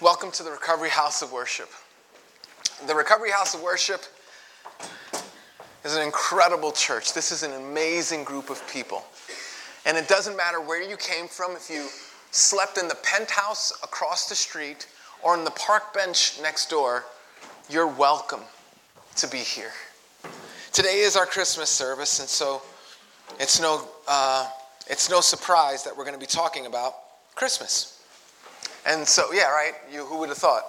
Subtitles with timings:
[0.00, 1.68] Welcome to the Recovery House of Worship.
[2.88, 4.02] The Recovery House of Worship
[5.84, 7.14] is an incredible church.
[7.14, 9.04] This is an amazing group of people.
[9.86, 11.86] And it doesn't matter where you came from, if you
[12.32, 14.88] slept in the penthouse across the street
[15.22, 17.04] or in the park bench next door,
[17.70, 18.40] you're welcome
[19.14, 19.70] to be here.
[20.72, 22.62] Today is our Christmas service, and so
[23.38, 24.50] it's no, uh,
[24.88, 26.94] it's no surprise that we're going to be talking about
[27.36, 27.93] Christmas.
[28.86, 29.72] And so, yeah, right?
[29.90, 30.64] You, who would have thought?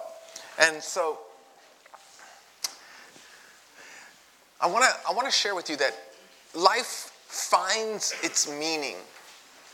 [0.58, 1.18] And so,
[4.60, 5.94] I want to I want to share with you that
[6.54, 8.96] life finds its meaning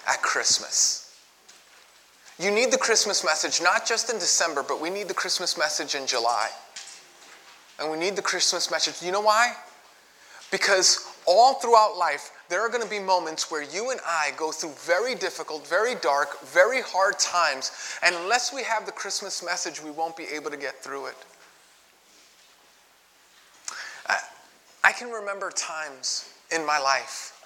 [0.09, 1.17] at Christmas.
[2.39, 5.95] You need the Christmas message not just in December, but we need the Christmas message
[5.95, 6.49] in July.
[7.79, 9.05] And we need the Christmas message.
[9.05, 9.55] You know why?
[10.51, 14.53] Because all throughout life, there are going to be moments where you and I go
[14.53, 17.97] through very difficult, very dark, very hard times.
[18.03, 21.15] And unless we have the Christmas message, we won't be able to get through it.
[24.07, 24.19] I,
[24.85, 27.43] I can remember times in my life.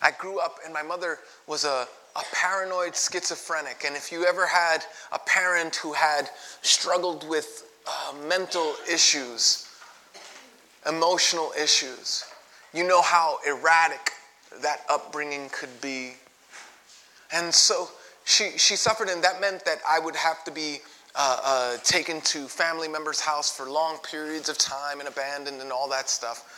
[0.00, 1.86] I grew up, and my mother was a,
[2.16, 3.84] a paranoid schizophrenic.
[3.86, 6.30] And if you ever had a parent who had
[6.62, 9.68] struggled with uh, mental issues,
[10.88, 12.24] emotional issues,
[12.72, 14.12] you know how erratic
[14.62, 16.14] that upbringing could be.
[17.32, 17.88] And so
[18.24, 20.78] she, she suffered, and that meant that I would have to be
[21.14, 25.72] uh, uh, taken to family members' house for long periods of time and abandoned and
[25.72, 26.52] all that stuff.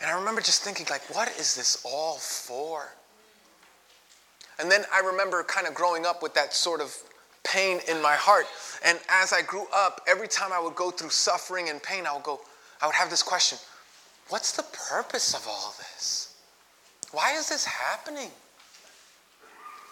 [0.00, 2.92] And I remember just thinking, like, what is this all for?
[4.58, 6.94] And then I remember kind of growing up with that sort of
[7.44, 8.46] pain in my heart.
[8.84, 12.12] And as I grew up, every time I would go through suffering and pain, I
[12.12, 12.40] would go,
[12.82, 13.58] I would have this question
[14.28, 16.29] what's the purpose of all this?
[17.12, 18.30] Why is this happening?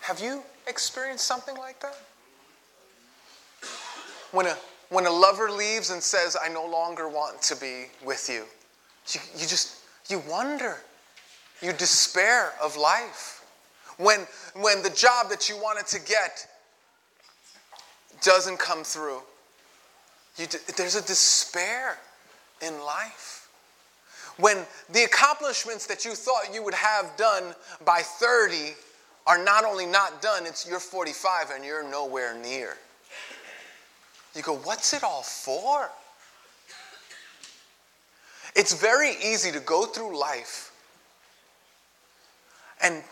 [0.02, 1.96] Have you experienced something like that?
[4.30, 4.56] When a,
[4.90, 8.44] when a lover leaves and says, I no longer want to be with you,
[9.12, 9.76] you, you just,
[10.08, 10.76] you wonder.
[11.60, 13.44] You despair of life.
[13.96, 14.20] When,
[14.54, 16.46] when the job that you wanted to get
[18.22, 19.20] doesn't come through,
[20.36, 20.46] you,
[20.76, 21.98] there's a despair
[22.62, 23.37] in life
[24.38, 27.54] when the accomplishments that you thought you would have done
[27.84, 28.74] by 30
[29.26, 32.76] are not only not done, it's you're 45 and you're nowhere near.
[34.34, 35.90] You go, what's it all for?
[38.54, 40.72] It's very easy to go through life
[42.80, 43.02] and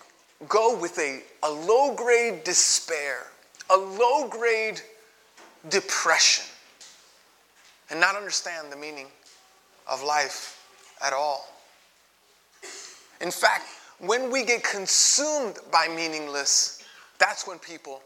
[0.49, 3.27] go with a, a low grade despair,
[3.69, 4.81] a low grade
[5.69, 6.45] depression,
[7.91, 9.07] and not understand the meaning
[9.91, 10.56] of life
[11.05, 11.49] at all.
[13.21, 13.65] In fact,
[13.99, 16.85] when we get consumed by meaningless,
[17.19, 18.03] that's when people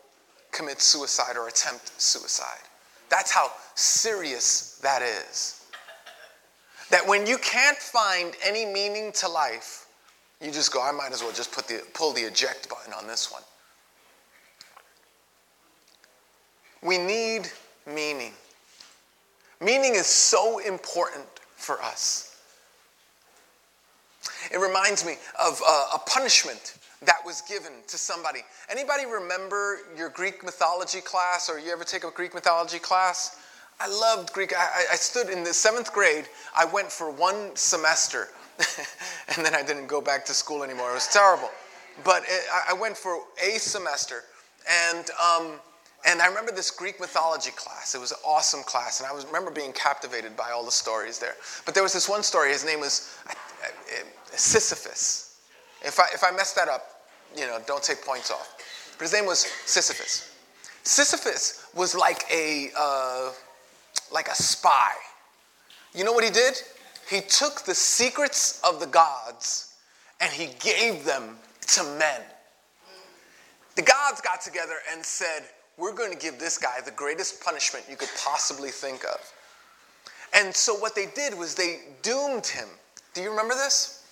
[0.52, 2.62] commit suicide or attempt suicide.
[3.08, 5.64] That's how serious that is.
[6.90, 9.86] That when you can't find any meaning to life,
[10.40, 13.06] you just go, I might as well just put the, pull the eject button on
[13.06, 13.42] this one.
[16.82, 17.48] We need
[17.86, 18.32] meaning.
[19.60, 22.29] Meaning is so important for us.
[24.52, 28.40] It reminds me of uh, a punishment that was given to somebody.
[28.68, 33.38] Anybody remember your Greek mythology class or you ever take a Greek mythology class?
[33.78, 34.52] I loved Greek.
[34.56, 36.26] I, I stood in the seventh grade.
[36.54, 38.28] I went for one semester
[39.36, 40.90] and then I didn't go back to school anymore.
[40.90, 41.50] It was terrible.
[42.04, 44.24] But it, I went for a semester
[44.68, 45.52] and um,
[46.06, 47.94] and I remember this Greek mythology class.
[47.94, 51.18] It was an awesome class, and I was, remember being captivated by all the stories
[51.18, 51.34] there.
[51.66, 52.50] But there was this one story.
[52.50, 53.14] His name was
[54.32, 55.40] Sisyphus.
[55.82, 56.82] If I, if I mess that up,
[57.36, 58.56] you know, don't take points off.
[58.98, 60.34] But his name was Sisyphus.
[60.82, 63.32] Sisyphus was like a, uh,
[64.12, 64.92] like a spy.
[65.94, 66.60] You know what he did?
[67.08, 69.74] He took the secrets of the gods
[70.20, 71.36] and he gave them
[71.68, 72.20] to men.
[73.76, 75.44] The gods got together and said,
[75.76, 79.18] We're going to give this guy the greatest punishment you could possibly think of.
[80.34, 82.68] And so what they did was they doomed him.
[83.14, 84.04] Do you remember this?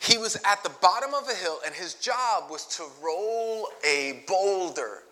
[0.00, 4.24] He was at the bottom of a hill, and his job was to roll a
[4.26, 5.04] boulder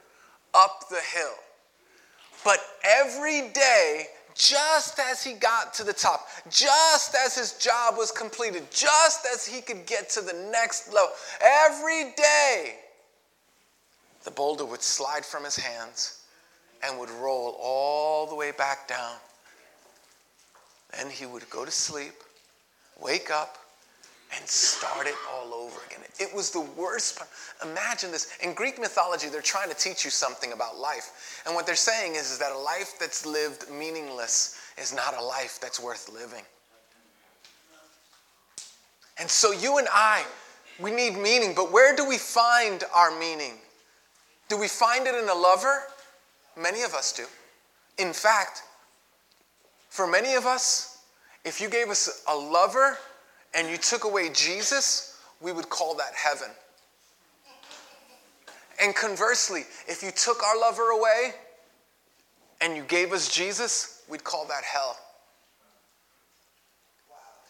[0.52, 1.34] up the hill.
[2.44, 8.10] But every day, just as he got to the top, just as his job was
[8.10, 11.10] completed, just as he could get to the next level,
[11.40, 12.76] every day,
[14.24, 16.24] the boulder would slide from his hands
[16.82, 19.16] and would roll all the way back down.
[20.96, 22.14] Then he would go to sleep,
[23.00, 23.56] wake up,
[24.36, 26.00] and start it all over again.
[26.20, 27.30] It was the worst part.
[27.64, 28.36] Imagine this.
[28.42, 31.42] In Greek mythology, they're trying to teach you something about life.
[31.46, 35.22] And what they're saying is, is that a life that's lived meaningless is not a
[35.22, 36.44] life that's worth living.
[39.18, 40.24] And so you and I,
[40.78, 43.54] we need meaning, but where do we find our meaning?
[44.48, 45.82] Do we find it in a lover?
[46.56, 47.24] Many of us do.
[47.98, 48.62] In fact,
[49.88, 50.89] for many of us,
[51.44, 52.98] if you gave us a lover
[53.54, 56.48] and you took away Jesus, we would call that heaven.
[58.82, 61.32] And conversely, if you took our lover away
[62.60, 64.96] and you gave us Jesus, we'd call that hell.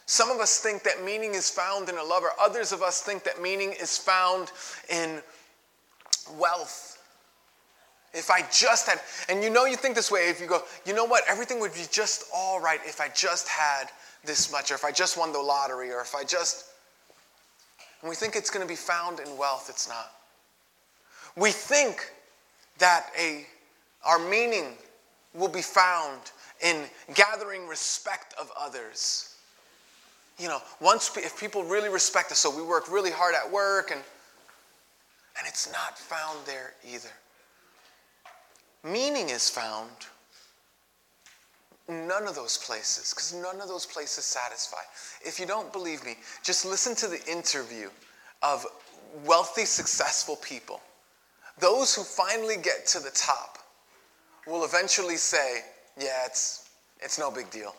[0.05, 2.31] Some of us think that meaning is found in a lover.
[2.39, 4.51] Others of us think that meaning is found
[4.89, 5.21] in
[6.37, 6.90] wealth.
[8.13, 8.99] If I just had,
[9.29, 11.73] and you know you think this way if you go, you know what, everything would
[11.73, 13.85] be just all right if I just had
[14.25, 16.65] this much, or if I just won the lottery, or if I just.
[18.01, 20.11] And we think it's going to be found in wealth, it's not.
[21.37, 22.11] We think
[22.79, 23.45] that a,
[24.05, 24.73] our meaning
[25.33, 26.19] will be found
[26.61, 29.35] in gathering respect of others.
[30.37, 33.91] You know, once if people really respect us, so we work really hard at work,
[33.91, 34.01] and
[35.37, 37.09] and it's not found there either.
[38.83, 39.89] Meaning is found
[41.87, 44.81] none of those places because none of those places satisfy.
[45.21, 47.89] If you don't believe me, just listen to the interview
[48.41, 48.65] of
[49.25, 50.81] wealthy, successful people.
[51.59, 53.59] Those who finally get to the top
[54.47, 55.61] will eventually say,
[55.97, 56.69] Yeah, it's,
[57.01, 57.75] it's no big deal.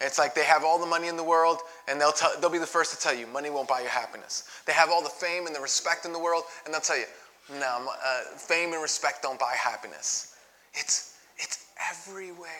[0.00, 2.58] It's like they have all the money in the world, and they'll, tell, they'll be
[2.58, 4.44] the first to tell you money won't buy you happiness.
[4.66, 7.06] They have all the fame and the respect in the world, and they'll tell you
[7.50, 10.34] no, uh, fame and respect don't buy happiness.
[10.74, 12.50] It's, it's everywhere.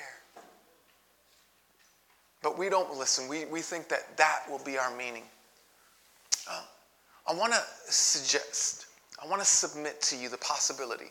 [2.43, 3.29] But we don't listen.
[3.29, 5.25] We, we think that that will be our meaning.
[6.49, 6.63] Uh,
[7.29, 7.61] I want to
[7.93, 8.87] suggest,
[9.23, 11.11] I want to submit to you the possibility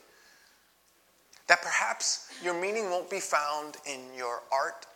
[1.48, 4.88] that perhaps your meaning won't be found in your art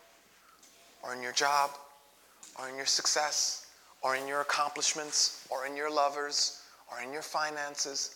[1.03, 1.71] or in your job
[2.57, 3.67] or in your success
[4.01, 6.61] or in your accomplishments or in your lovers
[6.91, 8.15] or in your finances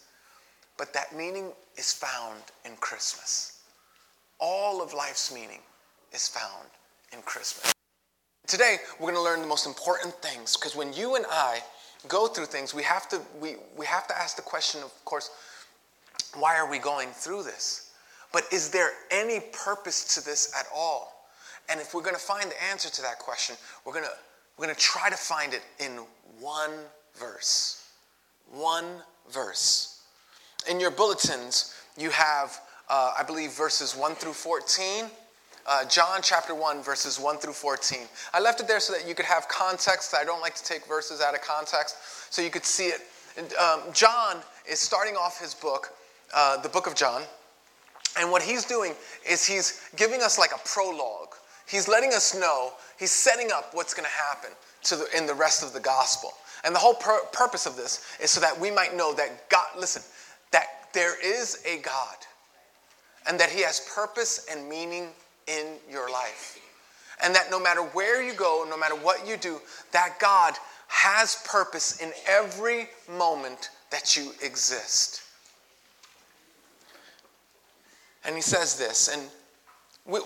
[0.77, 3.61] but that meaning is found in Christmas.
[4.39, 5.59] All of life's meaning
[6.13, 6.67] is found
[7.11, 7.73] in Christmas.
[8.47, 11.59] Today, we're going to learn the most important things because when you and I
[12.07, 15.31] go through things, we have to we, we have to ask the question, of course,
[16.37, 17.91] why are we going through this?
[18.33, 21.27] But is there any purpose to this at all?
[21.69, 23.55] And if we're going to find the answer to that question,
[23.85, 24.11] we're going to
[24.57, 25.99] we're going to try to find it in
[26.39, 26.71] one
[27.15, 27.89] verse.
[28.51, 28.85] One
[29.31, 29.92] verse.
[30.69, 35.05] In your bulletins, you have, uh, I believe, verses 1 through 14.
[35.65, 37.99] Uh, John chapter 1, verses 1 through 14.
[38.33, 40.13] I left it there so that you could have context.
[40.13, 41.95] I don't like to take verses out of context,
[42.33, 43.01] so you could see it.
[43.59, 44.37] Um, John
[44.69, 45.93] is starting off his book,
[46.35, 47.23] uh, the book of John,
[48.19, 48.93] and what he's doing
[49.27, 51.35] is he's giving us like a prologue.
[51.67, 54.51] He's letting us know, he's setting up what's going to happen
[55.17, 56.33] in the rest of the gospel.
[56.63, 59.65] And the whole pur- purpose of this is so that we might know that God,
[59.77, 60.03] listen,
[60.93, 62.15] there is a God
[63.27, 65.09] and that He has purpose and meaning
[65.47, 66.59] in your life.
[67.23, 69.61] And that no matter where you go, no matter what you do,
[69.91, 70.55] that God
[70.87, 75.21] has purpose in every moment that you exist.
[78.25, 79.21] And he says this, and
[80.05, 80.19] we,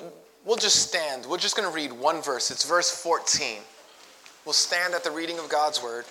[0.45, 1.25] will just stand.
[1.25, 2.51] We're just going to read one verse.
[2.51, 3.59] It's verse 14.
[4.45, 6.05] We'll stand at the reading of God's word.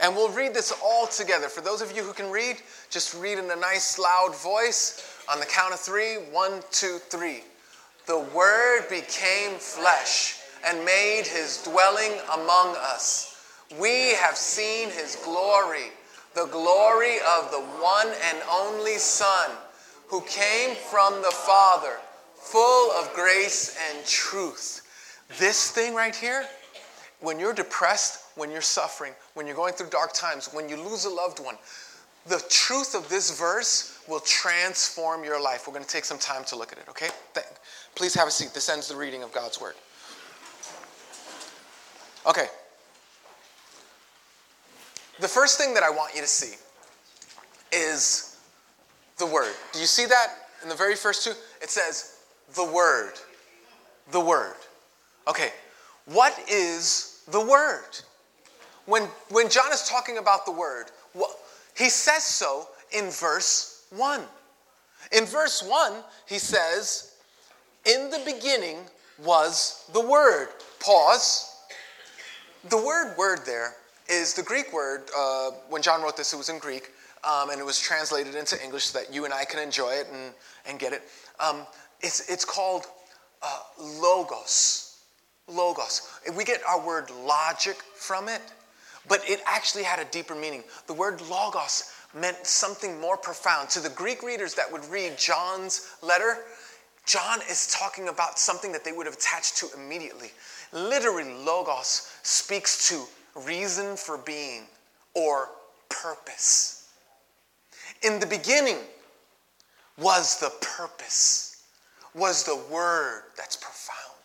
[0.00, 1.48] And we'll read this all together.
[1.48, 2.56] For those of you who can read,
[2.88, 6.14] just read in a nice loud voice on the count of three.
[6.32, 7.42] One, two, three.
[8.06, 13.30] The Word became flesh and made his dwelling among us.
[13.78, 15.92] We have seen his glory,
[16.34, 19.50] the glory of the one and only Son,
[20.08, 21.98] who came from the Father,
[22.34, 24.82] full of grace and truth.
[25.38, 26.46] This thing right here,
[27.20, 31.04] when you're depressed, when you're suffering, when you're going through dark times, when you lose
[31.04, 31.56] a loved one,
[32.26, 35.66] the truth of this verse will transform your life.
[35.66, 37.08] We're going to take some time to look at it, okay?
[37.94, 38.50] Please have a seat.
[38.54, 39.74] This ends the reading of God's word.
[42.26, 42.46] Okay.
[45.20, 46.56] The first thing that I want you to see
[47.72, 48.38] is
[49.18, 49.54] the word.
[49.72, 50.28] Do you see that
[50.62, 51.32] in the very first two?
[51.62, 52.18] It says
[52.54, 53.14] the word.
[54.10, 54.56] The word.
[55.28, 55.50] Okay.
[56.06, 58.00] What is the word?
[58.90, 60.86] when, when John is talking about the word,
[61.76, 64.20] he says so in verse 1.
[65.12, 65.92] In verse 1,
[66.26, 67.14] he says,
[67.86, 68.78] In the beginning
[69.24, 70.48] was the word.
[70.80, 71.46] Pause.
[72.68, 73.74] the word word there
[74.08, 75.02] is the Greek word.
[75.16, 76.90] Uh, when John wrote this, it was in Greek,
[77.24, 80.08] um, and it was translated into English so that you and I can enjoy it
[80.12, 80.34] and,
[80.66, 81.02] and get it.
[81.38, 81.66] Um,
[82.00, 82.86] it's, it's called
[83.42, 84.89] uh, logos.
[85.50, 86.08] Logos.
[86.36, 88.40] We get our word logic from it,
[89.08, 90.62] but it actually had a deeper meaning.
[90.86, 93.68] The word logos meant something more profound.
[93.70, 96.38] To the Greek readers that would read John's letter,
[97.06, 100.30] John is talking about something that they would have attached to immediately.
[100.72, 103.04] Literally, logos speaks to
[103.34, 104.62] reason for being
[105.14, 105.48] or
[105.88, 106.88] purpose.
[108.02, 108.78] In the beginning
[109.98, 111.64] was the purpose,
[112.14, 114.19] was the word that's profound.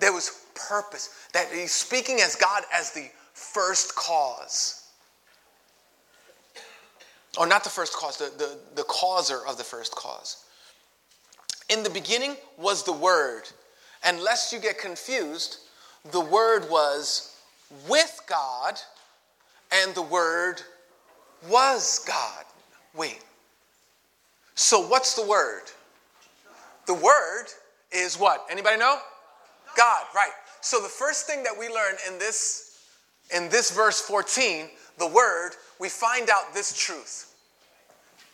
[0.00, 4.88] There was purpose, that he's speaking as God as the first cause.
[7.38, 10.44] Or not the first cause, the, the, the causer of the first cause.
[11.68, 13.42] In the beginning was the Word.
[14.04, 15.58] And lest you get confused,
[16.10, 17.36] the Word was
[17.88, 18.80] with God,
[19.70, 20.62] and the Word
[21.48, 22.44] was God.
[22.94, 23.22] Wait.
[24.54, 25.62] So what's the Word?
[26.86, 27.46] The Word
[27.92, 28.44] is what?
[28.50, 28.98] Anybody know?
[29.76, 30.32] God, right.
[30.60, 32.66] So the first thing that we learn in this
[33.34, 34.66] in this verse 14,
[34.98, 37.34] the word, we find out this truth.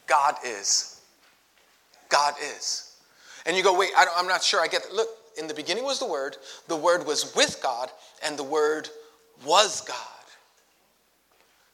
[0.07, 1.00] God is.
[2.09, 2.97] God is.
[3.45, 4.95] And you go, wait, I am not sure I get that.
[4.95, 7.90] Look, in the beginning was the Word, the Word was with God,
[8.25, 8.88] and the Word
[9.45, 9.97] was God.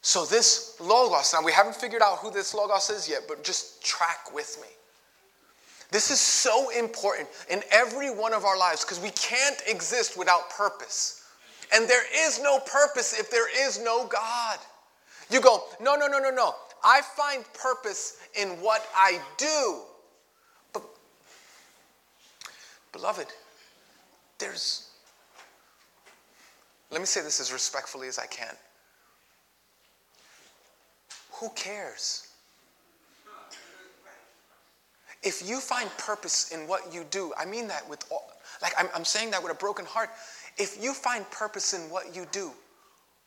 [0.01, 3.83] So this Logos, now we haven't figured out who this Logos is yet, but just
[3.83, 4.67] track with me.
[5.93, 10.49] This is so important in every one of our lives because we can't exist without
[10.49, 11.23] purpose.
[11.71, 14.57] And there is no purpose if there is no God.
[15.29, 16.55] You go, no, no, no, no, no.
[16.83, 19.81] I find purpose in what I do.
[20.73, 20.81] But,
[22.91, 23.27] beloved,
[24.39, 24.89] there's,
[26.89, 28.55] let me say this as respectfully as I can.
[31.33, 32.32] Who cares?
[35.23, 38.29] If you find purpose in what you do, I mean that with all,
[38.61, 40.09] like I'm, I'm saying that with a broken heart.
[40.57, 42.51] If you find purpose in what you do,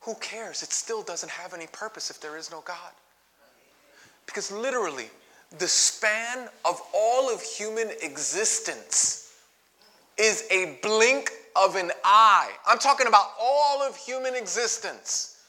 [0.01, 0.63] who cares?
[0.63, 2.91] It still doesn't have any purpose if there is no God.
[4.25, 5.09] Because literally,
[5.57, 9.33] the span of all of human existence
[10.17, 12.51] is a blink of an eye.
[12.65, 15.41] I'm talking about all of human existence.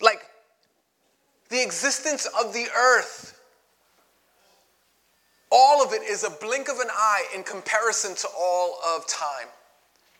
[0.00, 0.20] Like
[1.48, 3.37] the existence of the earth
[5.50, 9.48] all of it is a blink of an eye in comparison to all of time.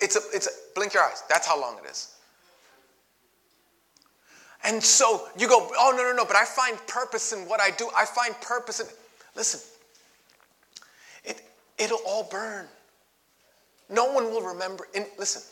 [0.01, 1.23] It's a, it's a, blink your eyes.
[1.29, 2.15] That's how long it is.
[4.65, 7.71] And so you go, oh, no, no, no, but I find purpose in what I
[7.71, 7.91] do.
[7.97, 8.87] I find purpose in,
[9.37, 9.61] listen,
[11.25, 11.43] it,
[11.79, 12.67] it'll all burn.
[13.91, 14.87] No one will remember.
[14.95, 15.43] And listen,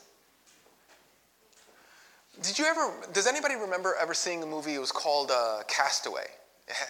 [2.42, 4.74] did you ever, does anybody remember ever seeing a movie?
[4.74, 6.26] It was called uh, Castaway.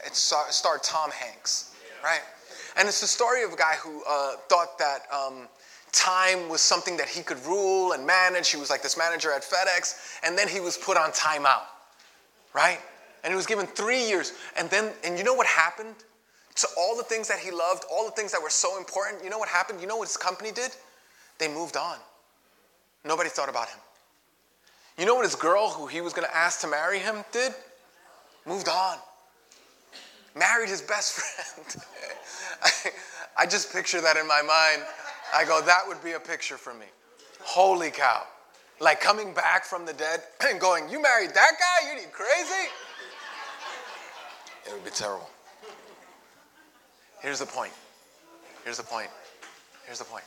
[0.06, 2.22] It starred Tom Hanks, right?
[2.76, 5.48] And it's the story of a guy who uh, thought that um,
[5.92, 8.50] time was something that he could rule and manage.
[8.50, 11.62] He was like this manager at FedEx, and then he was put on timeout,
[12.54, 12.78] right?
[13.24, 14.34] And he was given three years.
[14.58, 15.94] And then, and you know what happened
[16.56, 19.24] to all the things that he loved, all the things that were so important?
[19.24, 19.80] You know what happened?
[19.80, 20.70] You know what his company did?
[21.38, 21.96] They moved on.
[23.04, 23.78] Nobody thought about him.
[24.98, 27.52] You know what his girl, who he was going to ask to marry him, did?
[28.44, 28.98] Moved on
[30.36, 31.84] married his best friend.
[32.62, 34.86] I, I just picture that in my mind.
[35.34, 36.86] I go, that would be a picture for me.
[37.42, 38.24] Holy cow.
[38.80, 41.94] Like coming back from the dead and going, You married that guy?
[41.94, 42.70] You crazy?
[44.66, 45.28] It would be terrible.
[47.20, 47.72] Here's the point.
[48.64, 49.08] Here's the point.
[49.84, 50.24] Here's the point.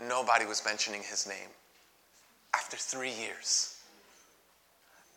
[0.00, 1.48] Nobody was mentioning his name
[2.54, 3.78] after three years.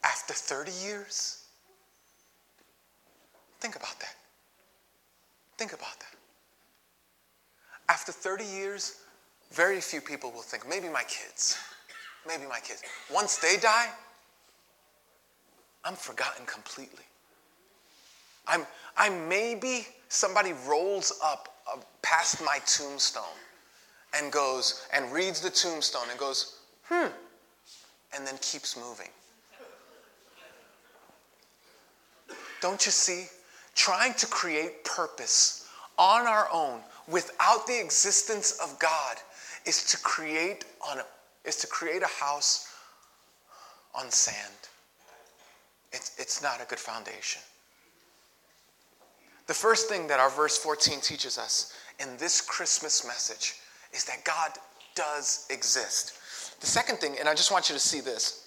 [0.03, 1.44] After 30 years,
[3.65, 4.15] Think about that.
[5.57, 6.13] Think about that.
[7.89, 8.97] After 30 years,
[9.51, 11.57] very few people will think, maybe my kids,
[12.27, 12.83] maybe my kids.
[13.11, 13.89] Once they die,
[15.83, 17.05] I'm forgotten completely.
[18.47, 18.67] I'm,
[18.97, 23.23] I maybe somebody rolls up uh, past my tombstone
[24.13, 27.07] and goes and reads the tombstone and goes, hmm,
[28.15, 29.09] and then keeps moving.
[32.61, 33.25] Don't you see?
[33.75, 35.67] Trying to create purpose
[35.97, 39.17] on our own without the existence of God
[39.65, 41.05] is to create on a,
[41.45, 42.73] is to create a house
[43.93, 44.53] on sand.
[45.91, 47.41] It's, it's not a good foundation.
[49.47, 53.55] The first thing that our verse 14 teaches us in this Christmas message
[53.93, 54.51] is that God
[54.95, 56.13] does exist.
[56.59, 58.44] The second thing, and I just want you to see this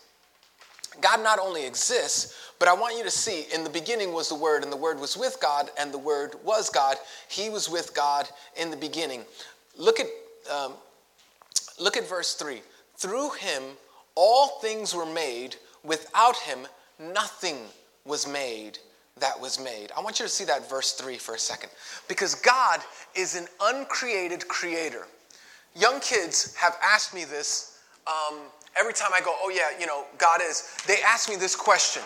[1.00, 4.34] God not only exists, but I want you to see in the beginning was the
[4.34, 6.96] Word, and the Word was with God, and the Word was God.
[7.28, 9.24] He was with God in the beginning.
[9.76, 10.06] Look at,
[10.52, 10.72] um,
[11.78, 12.62] look at verse 3.
[12.96, 13.62] Through him,
[14.14, 15.56] all things were made.
[15.84, 16.66] Without him,
[16.98, 17.58] nothing
[18.04, 18.78] was made
[19.20, 19.90] that was made.
[19.96, 21.70] I want you to see that verse 3 for a second.
[22.08, 22.80] Because God
[23.14, 25.06] is an uncreated creator.
[25.74, 27.77] Young kids have asked me this
[28.08, 28.38] um,
[28.76, 30.76] every time I go, oh, yeah, you know, God is.
[30.86, 32.02] They ask me this question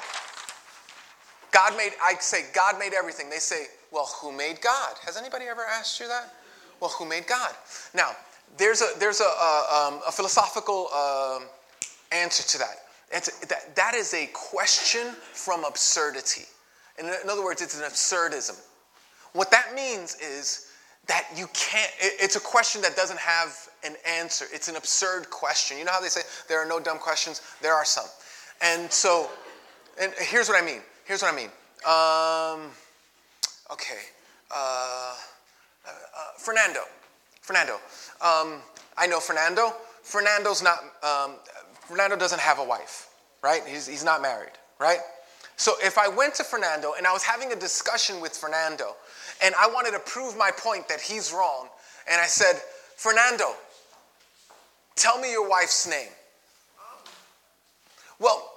[1.53, 3.31] God made, I say, God made everything.
[3.31, 4.95] They say, well, who made God?
[5.05, 6.33] Has anybody ever asked you that?
[6.81, 7.53] Well, who made God?
[7.95, 8.13] Now,
[8.57, 11.41] there's a, there's a, a, um, a philosophical uh,
[12.11, 12.77] answer to that.
[13.13, 13.77] It's, that.
[13.77, 16.45] That is a question from absurdity.
[16.99, 18.59] In, in other words, it's an absurdism.
[19.35, 20.72] What that means is
[21.07, 24.47] that you can't, it, it's a question that doesn't have an answer.
[24.53, 25.79] It's an absurd question.
[25.79, 27.43] You know how they say there are no dumb questions?
[27.61, 28.07] There are some.
[28.61, 29.31] And so,
[30.01, 31.51] and here's what I mean Here's what I mean.
[31.85, 32.71] Um,
[33.73, 34.01] okay.
[34.51, 35.15] Uh,
[35.87, 35.91] uh,
[36.39, 36.81] Fernando.
[37.41, 37.75] Fernando.
[38.21, 38.63] Um,
[38.97, 39.75] I know Fernando.
[40.03, 41.37] Fernando's not, um,
[41.89, 43.09] Fernando doesn't have a wife,
[43.43, 43.63] right?
[43.67, 45.01] He's, he's not married, right?
[45.57, 48.97] So if I went to Fernando and I was having a discussion with Fernando
[49.43, 51.69] and I wanted to prove my point that he's wrong,
[52.11, 52.61] and I said,
[52.97, 53.55] Fernando,
[54.97, 56.09] tell me your wife's name.
[58.19, 58.51] Well,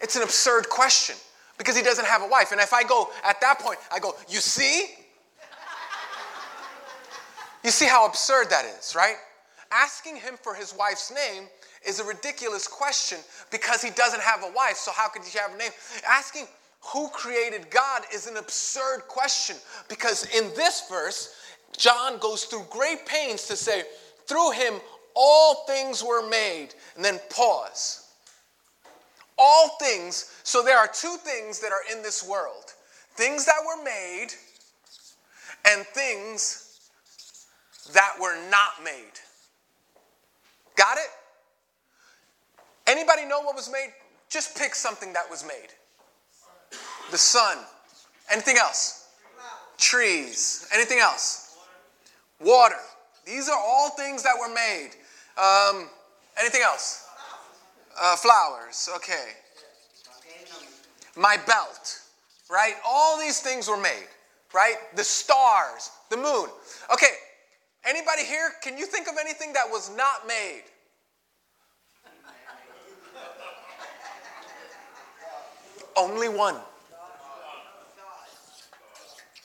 [0.00, 1.16] it's an absurd question
[1.58, 2.52] because he doesn't have a wife.
[2.52, 4.86] And if I go at that point, I go, You see?
[7.64, 9.16] you see how absurd that is, right?
[9.72, 11.48] Asking him for his wife's name
[11.86, 13.18] is a ridiculous question
[13.50, 14.76] because he doesn't have a wife.
[14.76, 15.70] So, how could he have a name?
[16.06, 16.46] Asking
[16.80, 19.56] who created God is an absurd question
[19.88, 21.34] because in this verse,
[21.76, 23.82] John goes through great pains to say,
[24.26, 24.74] Through him
[25.16, 26.68] all things were made.
[26.94, 28.10] And then pause.
[29.38, 30.32] All things.
[30.44, 32.72] So there are two things that are in this world
[33.14, 34.28] things that were made
[35.66, 36.78] and things
[37.94, 39.12] that were not made.
[40.76, 41.08] Got it?
[42.86, 43.92] Anybody know what was made?
[44.28, 45.68] Just pick something that was made.
[47.10, 47.58] The sun.
[48.30, 49.08] Anything else?
[49.78, 50.68] Trees.
[50.74, 51.56] Anything else?
[52.40, 52.76] Water.
[53.24, 54.90] These are all things that were made.
[55.36, 55.88] Um,
[56.38, 57.08] anything else?
[58.00, 59.32] Uh, flowers, okay.
[61.16, 62.00] My belt,
[62.50, 62.74] right?
[62.86, 64.06] All these things were made,
[64.54, 64.76] right?
[64.94, 66.48] The stars, the moon.
[66.92, 67.12] Okay,
[67.84, 70.64] anybody here, can you think of anything that was not made?
[75.96, 76.54] Only one.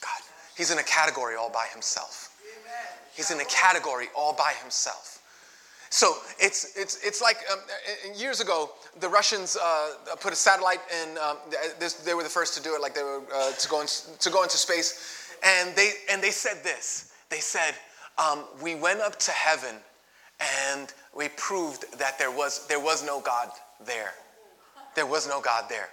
[0.00, 0.22] God.
[0.56, 2.28] He's in a category all by himself.
[3.14, 5.20] He's in a category all by himself.
[5.90, 7.58] So it's, it's, it's like um,
[8.16, 11.36] years ago, the Russians uh, put a satellite in, um,
[11.78, 13.86] this, they were the first to do it, like they were uh, to, go in,
[14.18, 15.34] to go into space.
[15.44, 17.74] And they, and they said this they said,
[18.18, 19.76] um, We went up to heaven
[20.68, 23.50] and we proved that there was, there was no God
[23.84, 24.12] there.
[24.94, 25.88] There was no God there.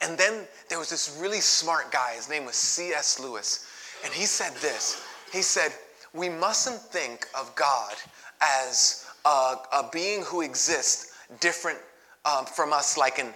[0.00, 3.18] And then there was this really smart guy, his name was C.S.
[3.18, 3.66] Lewis,
[4.04, 5.72] and he said this He said,
[6.12, 7.94] We mustn't think of God
[8.40, 11.78] as a, a being who exists different
[12.24, 13.32] um, from us, like an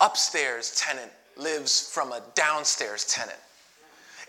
[0.00, 3.38] upstairs tenant lives from a downstairs tenant.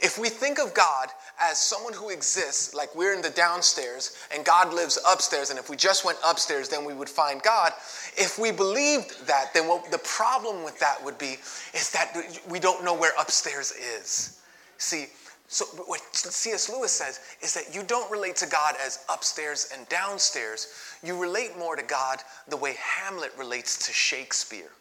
[0.02, 4.44] If we think of God as someone who exists, like we're in the downstairs and
[4.44, 7.72] God lives upstairs, and if we just went upstairs, then we would find God.
[8.18, 11.38] If we believed that, then what the problem with that would be
[11.74, 12.16] is that
[12.50, 14.42] we don't know where upstairs is.
[14.78, 15.08] See,
[15.48, 16.70] so what C.S.
[16.70, 20.68] Lewis says is that you don't relate to God as upstairs and downstairs.
[21.04, 24.72] You relate more to God the way Hamlet relates to Shakespeare.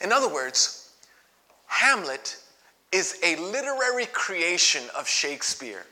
[0.00, 0.92] In other words,
[1.66, 2.36] Hamlet
[2.94, 5.82] is a literary creation of Shakespeare.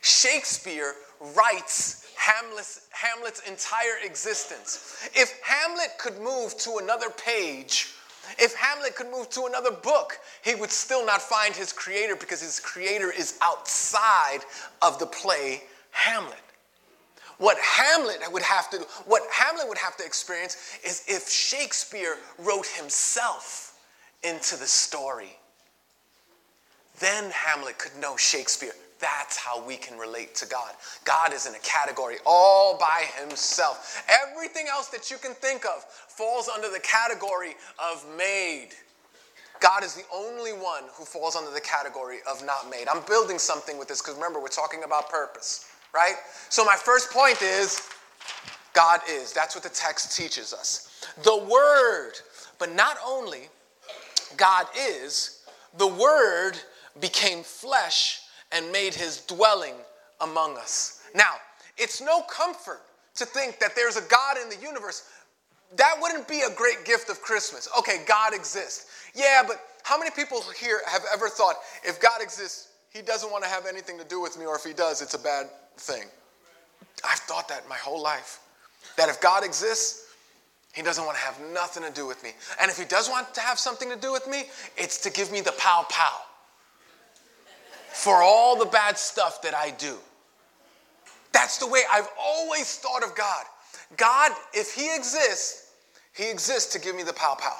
[0.00, 5.06] Shakespeare writes Hamlet's, Hamlet's entire existence.
[5.14, 7.92] If Hamlet could move to another page,
[8.38, 12.40] if Hamlet could move to another book, he would still not find his creator because
[12.40, 14.40] his creator is outside
[14.80, 16.40] of the play Hamlet.
[17.36, 22.66] What Hamlet would have to what Hamlet would have to experience is if Shakespeare wrote
[22.66, 23.78] himself
[24.22, 25.36] into the story.
[26.98, 28.72] Then Hamlet could know Shakespeare.
[28.98, 30.72] That's how we can relate to God.
[31.04, 34.02] God is in a category all by himself.
[34.08, 38.70] Everything else that you can think of falls under the category of made.
[39.60, 42.88] God is the only one who falls under the category of not made.
[42.88, 46.14] I'm building something with this because remember, we're talking about purpose, right?
[46.48, 47.80] So, my first point is
[48.74, 49.32] God is.
[49.32, 51.06] That's what the text teaches us.
[51.22, 52.12] The Word,
[52.58, 53.48] but not only
[54.36, 55.42] God is,
[55.78, 56.58] the Word
[57.00, 58.20] became flesh
[58.52, 59.74] and made his dwelling
[60.20, 61.02] among us.
[61.14, 61.34] Now,
[61.76, 62.82] it's no comfort
[63.16, 65.08] to think that there's a God in the universe.
[65.76, 67.68] That wouldn't be a great gift of Christmas.
[67.78, 68.86] Okay, God exists.
[69.14, 73.44] Yeah, but how many people here have ever thought if God exists, he doesn't want
[73.44, 76.04] to have anything to do with me, or if he does, it's a bad thing?
[77.04, 78.40] I've thought that my whole life.
[78.96, 80.04] That if God exists,
[80.72, 82.30] he doesn't want to have nothing to do with me.
[82.60, 84.44] And if he does want to have something to do with me,
[84.76, 86.25] it's to give me the pow pow
[87.96, 89.96] for all the bad stuff that I do.
[91.32, 93.44] That's the way I've always thought of God.
[93.96, 95.72] God, if He exists,
[96.14, 97.56] He exists to give me the pow pow.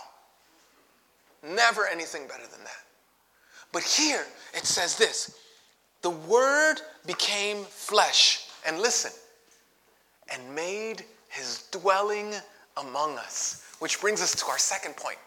[1.42, 2.84] Never anything better than that.
[3.72, 5.34] But here it says this
[6.02, 9.12] the Word became flesh, and listen,
[10.32, 12.34] and made His dwelling
[12.76, 13.62] among us.
[13.78, 15.18] Which brings us to our second point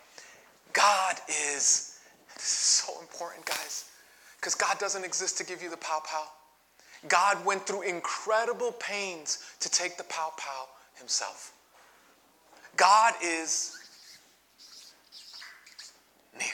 [0.71, 1.99] God is,
[2.35, 3.89] this is so important, guys.
[4.39, 6.25] Because God doesn't exist to give you the pow pow.
[7.07, 11.53] God went through incredible pains to take the pow pow himself.
[12.75, 13.77] God is
[16.37, 16.47] near.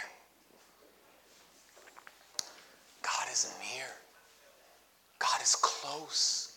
[3.02, 3.86] God is near.
[5.20, 6.54] God is close.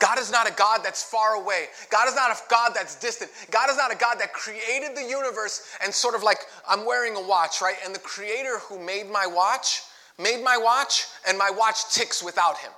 [0.00, 1.66] God is not a God that's far away.
[1.90, 3.30] God is not a God that's distant.
[3.50, 7.16] God is not a God that created the universe and sort of like I'm wearing
[7.16, 7.76] a watch, right?
[7.84, 9.82] And the creator who made my watch
[10.18, 12.72] made my watch, and my watch ticks without him.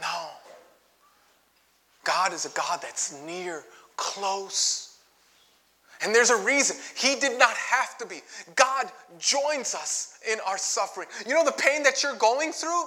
[0.00, 0.28] No.
[2.04, 3.64] God is a God that's near,
[3.96, 4.98] close.
[6.02, 6.76] And there's a reason.
[6.94, 8.20] He did not have to be.
[8.54, 11.08] God joins us in our suffering.
[11.26, 12.84] You know the pain that you're going through?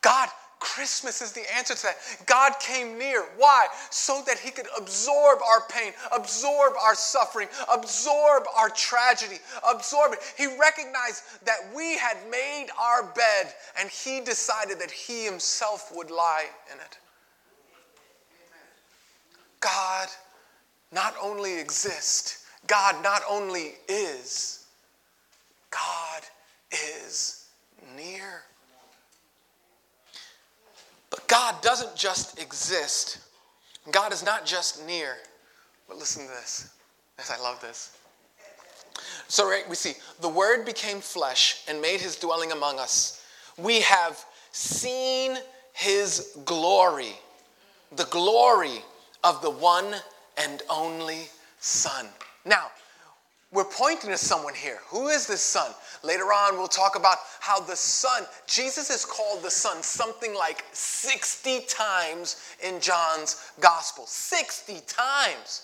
[0.00, 0.28] God
[0.60, 1.96] Christmas is the answer to that.
[2.26, 3.24] God came near.
[3.36, 3.66] Why?
[3.90, 10.18] So that He could absorb our pain, absorb our suffering, absorb our tragedy, absorb it.
[10.36, 16.10] He recognized that we had made our bed and He decided that He Himself would
[16.10, 16.98] lie in it.
[19.60, 20.08] God
[20.92, 24.66] not only exists, God not only is,
[25.70, 26.22] God
[26.70, 27.46] is
[27.96, 28.42] near.
[31.10, 33.18] But God doesn't just exist,
[33.90, 35.16] God is not just near.
[35.88, 36.70] But listen to this.
[37.18, 37.96] Yes, I love this.
[39.26, 43.24] So, right, we see the Word became flesh and made his dwelling among us.
[43.56, 45.38] We have seen
[45.72, 47.14] his glory,
[47.96, 48.82] the glory
[49.24, 49.94] of the one
[50.36, 51.28] and only
[51.60, 52.06] Son.
[52.44, 52.66] Now,
[53.52, 54.78] we're pointing to someone here.
[54.88, 55.70] Who is this son?
[56.04, 60.64] Later on, we'll talk about how the son, Jesus is called the son something like
[60.72, 64.04] 60 times in John's gospel.
[64.06, 65.62] 60 times.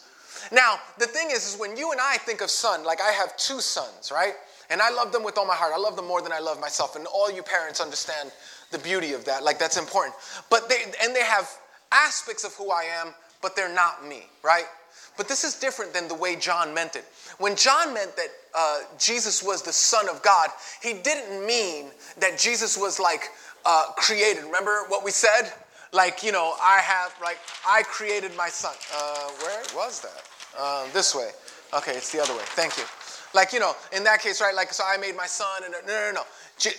[0.50, 3.36] Now, the thing is, is when you and I think of son, like I have
[3.36, 4.34] two sons, right?
[4.70, 5.72] And I love them with all my heart.
[5.74, 6.96] I love them more than I love myself.
[6.96, 8.32] And all you parents understand
[8.70, 9.44] the beauty of that.
[9.44, 10.14] Like that's important.
[10.50, 11.48] But they and they have
[11.92, 14.64] aspects of who I am, but they're not me, right?
[15.16, 17.04] But this is different than the way John meant it.
[17.38, 20.50] When John meant that uh, Jesus was the Son of God,
[20.82, 21.86] he didn't mean
[22.18, 23.30] that Jesus was like
[23.64, 24.44] uh, created.
[24.44, 25.52] Remember what we said?
[25.92, 28.74] Like, you know, I have, like, I created my son.
[28.92, 30.22] Uh, where was that?
[30.58, 31.30] Uh, this way.
[31.72, 32.42] Okay, it's the other way.
[32.46, 32.84] Thank you.
[33.32, 34.54] Like, you know, in that case, right?
[34.54, 36.22] Like, so I made my son, and no, no, no, no.
[36.58, 36.74] Je-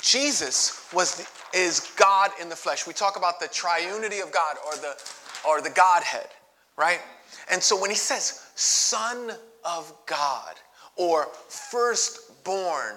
[0.00, 2.86] Jesus was the, is God in the flesh.
[2.86, 4.94] We talk about the triunity of God or the
[5.46, 6.28] or the Godhead,
[6.76, 7.00] right?
[7.50, 9.32] And so when he says Son
[9.64, 10.54] of God
[10.96, 12.94] or firstborn,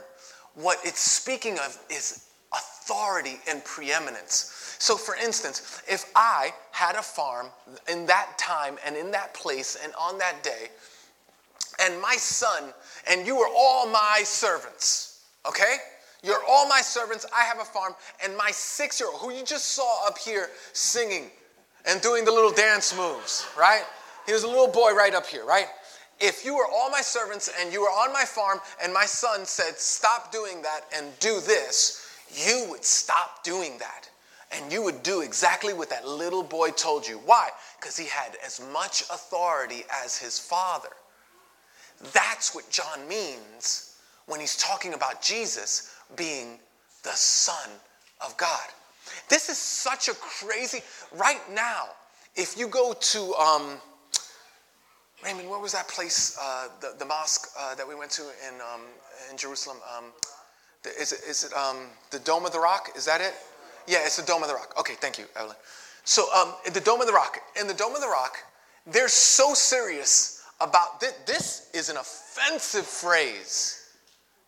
[0.55, 4.75] what it's speaking of is authority and preeminence.
[4.79, 7.47] So, for instance, if I had a farm
[7.91, 10.69] in that time and in that place and on that day,
[11.79, 12.73] and my son,
[13.09, 15.77] and you were all my servants, okay?
[16.23, 17.25] You're all my servants.
[17.35, 20.49] I have a farm, and my six year old, who you just saw up here
[20.73, 21.29] singing
[21.85, 23.83] and doing the little dance moves, right?
[24.27, 25.67] He was a little boy right up here, right?
[26.19, 29.45] If you were all my servants and you were on my farm and my son
[29.45, 34.09] said, Stop doing that and do this, you would stop doing that.
[34.51, 37.19] And you would do exactly what that little boy told you.
[37.25, 37.49] Why?
[37.79, 40.89] Because he had as much authority as his father.
[42.13, 46.59] That's what John means when he's talking about Jesus being
[47.03, 47.69] the Son
[48.25, 48.67] of God.
[49.29, 50.81] This is such a crazy,
[51.13, 51.87] right now,
[52.35, 53.77] if you go to, um,
[55.23, 58.55] Raymond, what was that place, uh, the, the mosque uh, that we went to in,
[58.61, 58.81] um,
[59.31, 59.77] in Jerusalem?
[59.97, 60.05] Um,
[60.83, 62.89] the, is it, is it um, the Dome of the Rock?
[62.95, 63.33] Is that it?
[63.87, 64.73] Yeah, it's the Dome of the Rock.
[64.79, 65.55] Okay, thank you, Evelyn.
[66.03, 68.37] So um, the Dome of the Rock, in the Dome of the Rock,
[68.85, 71.13] they're so serious about this.
[71.25, 73.89] This is an offensive phrase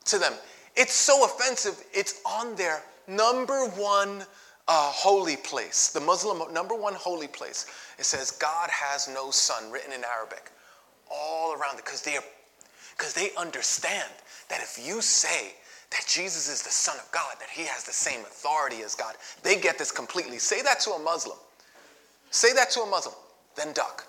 [0.06, 0.34] to them.
[0.76, 4.24] It's so offensive, it's on their number one
[4.68, 7.66] uh, holy place, the Muslim number one holy place.
[7.98, 10.52] It says, God has no son, written in Arabic,
[11.12, 12.18] all around it, because they,
[12.98, 14.10] because they understand
[14.50, 15.54] that if you say
[15.92, 19.16] that Jesus is the Son of God, that he has the same authority as God,
[19.44, 20.38] they get this completely.
[20.38, 21.38] Say that to a Muslim.
[22.32, 23.16] Say that to a Muslim,
[23.56, 24.06] then duck.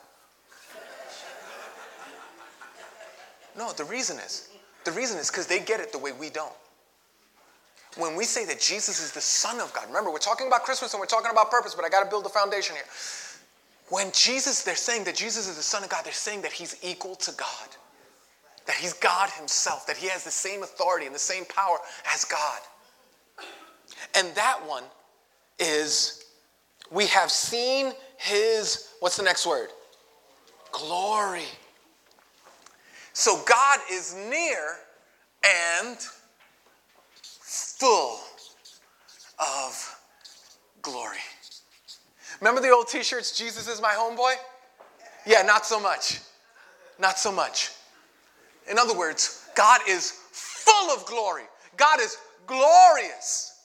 [3.57, 4.49] No, the reason is,
[4.85, 6.53] the reason is because they get it the way we don't.
[7.97, 10.95] When we say that Jesus is the Son of God, remember, we're talking about Christmas
[10.95, 12.85] and we're talking about purpose, but I got to build the foundation here.
[13.91, 16.77] When Jesus, they're saying that Jesus is the Son of God, they're saying that he's
[16.83, 17.69] equal to God,
[18.67, 21.77] that he's God himself, that he has the same authority and the same power
[22.15, 22.61] as God.
[24.15, 24.85] And that one
[25.59, 26.25] is,
[26.91, 29.71] we have seen his, what's the next word?
[30.71, 31.45] Glory.
[33.13, 34.77] So God is near
[35.45, 35.99] and
[37.21, 38.21] full
[39.39, 39.97] of
[40.81, 41.19] glory.
[42.41, 44.35] Remember the old t shirts, Jesus is my homeboy?
[45.27, 46.21] Yeah, not so much.
[46.99, 47.71] Not so much.
[48.71, 51.45] In other words, God is full of glory.
[51.77, 53.59] God is glorious.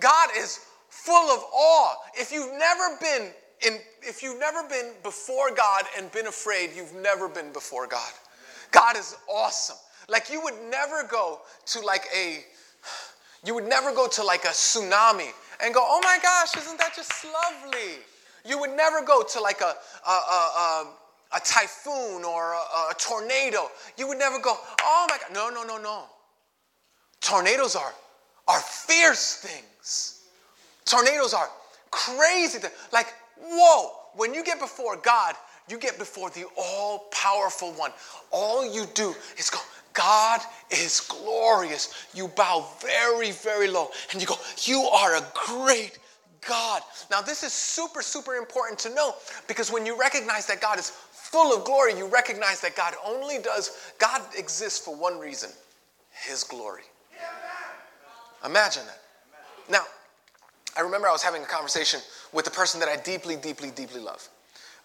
[0.00, 1.94] God is full of awe.
[2.14, 3.30] If you've never been
[3.66, 8.10] in, if you've never been before God and been afraid, you've never been before God.
[8.70, 9.76] God is awesome.
[10.08, 12.44] Like you would never go to like a
[13.44, 15.30] you would never go to like a tsunami
[15.64, 17.98] and go, oh my gosh, isn't that just lovely?
[18.44, 19.74] You would never go to like a,
[20.06, 20.88] a, a, um,
[21.34, 23.70] a typhoon or a, a tornado.
[23.96, 25.32] You would never go, oh my God.
[25.32, 26.04] No, no, no, no.
[27.20, 27.94] Tornadoes are,
[28.46, 30.24] are fierce things.
[30.84, 31.48] Tornadoes are
[31.90, 32.58] crazy.
[32.58, 32.74] Things.
[32.92, 35.34] Like, whoa, when you get before God,
[35.68, 37.90] you get before the all powerful one.
[38.30, 39.58] All you do is go,
[39.94, 42.06] God is glorious.
[42.14, 45.98] You bow very, very low and you go, You are a great
[46.46, 46.82] God.
[47.10, 49.14] Now, this is super, super important to know
[49.48, 53.38] because when you recognize that God is full of glory, you recognize that God only
[53.38, 55.50] does, God exists for one reason
[56.10, 56.82] His glory.
[58.44, 59.00] Imagine that.
[59.70, 59.84] Now,
[60.76, 62.00] I remember I was having a conversation
[62.32, 64.28] with a person that I deeply, deeply, deeply love,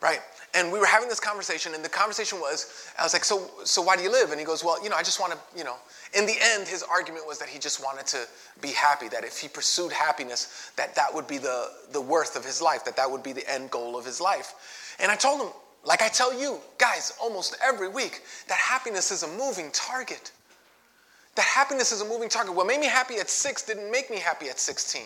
[0.02, 0.20] right?
[0.56, 3.82] And we were having this conversation, and the conversation was, I was like, so, so
[3.82, 4.32] why do you live?
[4.32, 5.76] And he goes, well, you know, I just want to, you know.
[6.18, 8.26] In the end, his argument was that he just wanted to
[8.62, 12.44] be happy, that if he pursued happiness, that that would be the, the worth of
[12.44, 14.96] his life, that that would be the end goal of his life.
[15.00, 15.50] And I told him,
[15.86, 20.32] like I tell you, guys, almost every week, that happiness is a moving target.
[21.36, 22.56] That happiness is a moving target.
[22.56, 25.04] What made me happy at six didn't make me happy at 16.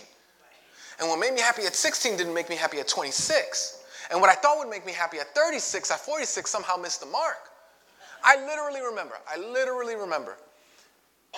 [1.00, 3.83] And what made me happy at 16 didn't make me happy at 26.
[4.14, 7.08] And what I thought would make me happy at 36, at 46, somehow missed the
[7.08, 7.50] mark.
[8.24, 10.38] I literally remember, I literally remember,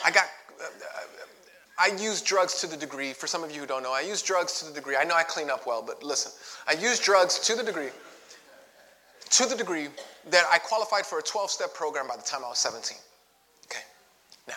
[0.03, 0.25] I got,
[0.61, 0.65] uh,
[1.79, 4.25] I used drugs to the degree, for some of you who don't know, I used
[4.25, 6.33] drugs to the degree, I know I clean up well, but listen,
[6.67, 7.91] I used drugs to the degree,
[9.31, 9.87] to the degree
[10.29, 12.97] that I qualified for a 12 step program by the time I was 17.
[13.67, 13.83] Okay,
[14.49, 14.55] now,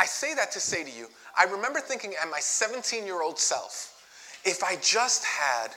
[0.00, 1.06] I say that to say to you,
[1.38, 4.02] I remember thinking at my 17 year old self,
[4.44, 5.68] if I just had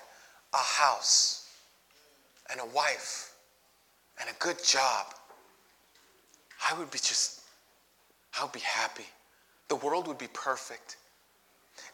[0.54, 1.48] a house
[2.52, 3.34] and a wife
[4.20, 5.08] and a good job,
[6.70, 7.42] I would be just,
[8.38, 9.06] I would be happy.
[9.68, 10.98] The world would be perfect.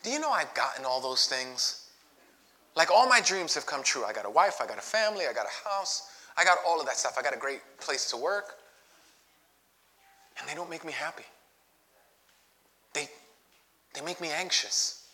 [0.03, 1.89] Do you know I've gotten all those things?
[2.75, 4.03] Like all my dreams have come true.
[4.03, 6.79] I got a wife, I got a family, I got a house, I got all
[6.79, 7.15] of that stuff.
[7.17, 8.55] I got a great place to work.
[10.39, 11.23] And they don't make me happy.
[12.93, 13.09] They,
[13.93, 15.07] they make me anxious.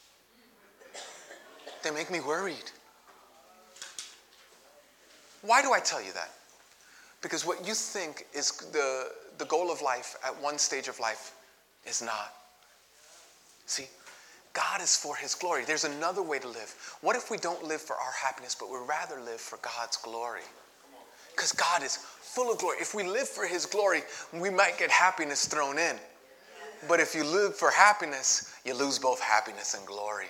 [1.83, 2.71] They make me worried.
[5.41, 6.31] Why do I tell you that?
[7.21, 11.33] Because what you think is the, the goal of life at one stage of life
[11.85, 12.33] is not.
[13.65, 13.87] See,
[14.53, 15.63] God is for His glory.
[15.65, 16.75] There's another way to live.
[17.01, 20.41] What if we don't live for our happiness, but we rather live for God's glory?
[21.35, 22.77] Because God is full of glory.
[22.81, 24.01] If we live for His glory,
[24.33, 25.95] we might get happiness thrown in.
[26.87, 30.27] But if you live for happiness, you lose both happiness and glory.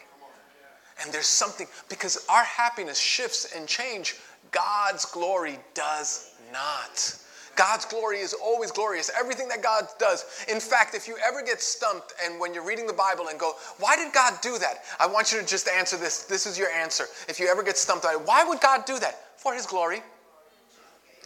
[1.02, 4.17] And there's something, because our happiness shifts and change
[4.52, 7.18] God's glory does not.
[7.56, 9.12] God's glory is always glorious.
[9.18, 10.26] Everything that God does.
[10.50, 13.54] In fact, if you ever get stumped and when you're reading the Bible and go,
[13.80, 14.84] why did God do that?
[15.00, 16.24] I want you to just answer this.
[16.24, 17.06] This is your answer.
[17.28, 19.38] If you ever get stumped, why would God do that?
[19.38, 20.02] For His glory.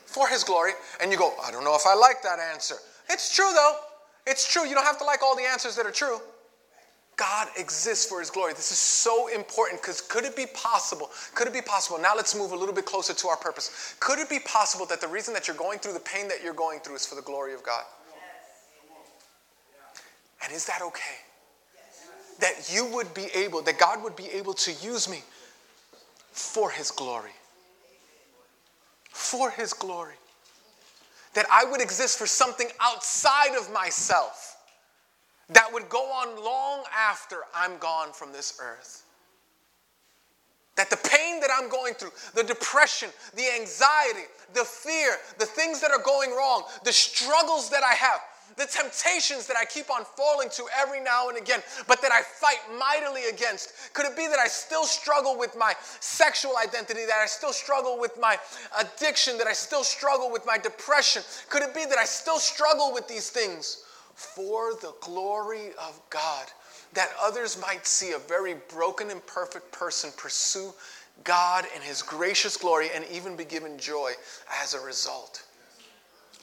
[0.05, 0.71] For His glory.
[1.01, 2.75] And you go, I don't know if I like that answer.
[3.09, 3.77] It's true though.
[4.27, 4.65] It's true.
[4.67, 6.19] You don't have to like all the answers that are true.
[7.17, 8.53] God exists for his glory.
[8.53, 11.09] This is so important because could it be possible?
[11.33, 11.97] Could it be possible?
[11.99, 13.95] Now let's move a little bit closer to our purpose.
[13.99, 16.53] Could it be possible that the reason that you're going through the pain that you're
[16.53, 17.83] going through is for the glory of God?
[20.43, 21.15] And is that okay?
[22.39, 25.23] That you would be able, that God would be able to use me
[26.31, 27.31] for his glory.
[29.09, 30.15] For his glory.
[31.33, 34.54] That I would exist for something outside of myself
[35.49, 39.03] that would go on long after I'm gone from this earth.
[40.75, 45.79] That the pain that I'm going through, the depression, the anxiety, the fear, the things
[45.81, 48.19] that are going wrong, the struggles that I have,
[48.57, 52.21] the temptations that I keep on falling to every now and again, but that I
[52.21, 53.93] fight mightily against?
[53.93, 57.99] Could it be that I still struggle with my sexual identity, that I still struggle
[57.99, 58.37] with my
[58.79, 61.21] addiction, that I still struggle with my depression?
[61.49, 63.84] Could it be that I still struggle with these things
[64.15, 66.47] for the glory of God?
[66.93, 70.73] That others might see a very broken and perfect person pursue
[71.23, 74.11] God in His gracious glory and even be given joy
[74.61, 75.43] as a result.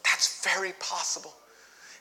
[0.05, 1.35] That's very possible.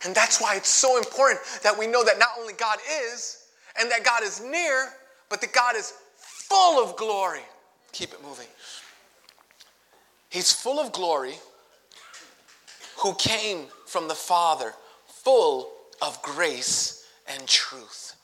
[0.03, 3.45] And that's why it's so important that we know that not only God is
[3.79, 4.89] and that God is near,
[5.29, 7.41] but that God is full of glory.
[7.91, 8.47] Keep it moving.
[10.29, 11.35] He's full of glory
[12.97, 14.73] who came from the Father,
[15.23, 18.15] full of grace and truth.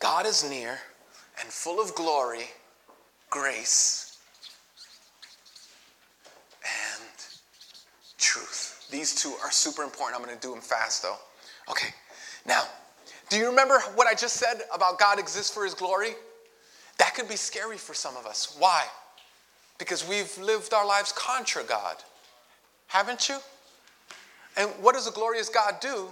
[0.00, 0.78] God is near
[1.40, 2.50] and full of glory,
[3.30, 4.18] grace,
[6.64, 7.08] and
[8.18, 8.86] truth.
[8.90, 10.20] These two are super important.
[10.20, 11.16] I'm going to do them fast though.
[11.70, 11.88] Okay.
[12.46, 12.64] Now,
[13.30, 16.14] do you remember what I just said about God exists for his glory?
[16.98, 18.56] That could be scary for some of us.
[18.58, 18.84] Why?
[19.78, 21.96] Because we've lived our lives contra God.
[22.88, 23.38] Haven't you?
[24.56, 26.08] And what does a glorious God do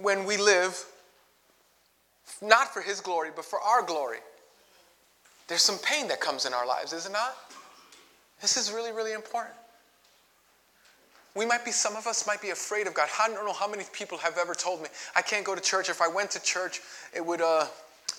[0.00, 0.84] when we live
[2.40, 4.18] not for his glory, but for our glory?
[5.48, 7.36] There's some pain that comes in our lives, is it not?
[8.40, 9.54] This is really, really important.
[11.34, 13.08] We might be, some of us might be afraid of God.
[13.20, 15.88] I don't know how many people have ever told me, I can't go to church.
[15.88, 16.80] If I went to church,
[17.14, 17.66] it would, uh,